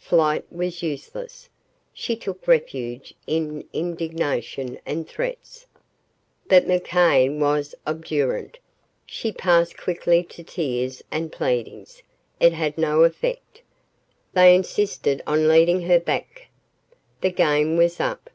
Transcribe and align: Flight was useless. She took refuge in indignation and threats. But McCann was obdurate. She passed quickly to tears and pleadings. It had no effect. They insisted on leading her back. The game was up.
Flight 0.00 0.44
was 0.52 0.82
useless. 0.82 1.48
She 1.92 2.16
took 2.16 2.48
refuge 2.48 3.14
in 3.24 3.62
indignation 3.72 4.80
and 4.84 5.06
threats. 5.08 5.64
But 6.48 6.66
McCann 6.66 7.38
was 7.38 7.72
obdurate. 7.86 8.58
She 9.06 9.30
passed 9.30 9.76
quickly 9.76 10.24
to 10.24 10.42
tears 10.42 11.04
and 11.12 11.30
pleadings. 11.30 12.02
It 12.40 12.52
had 12.52 12.76
no 12.76 13.04
effect. 13.04 13.62
They 14.34 14.56
insisted 14.56 15.22
on 15.24 15.46
leading 15.46 15.82
her 15.82 16.00
back. 16.00 16.48
The 17.20 17.30
game 17.30 17.76
was 17.76 18.00
up. 18.00 18.28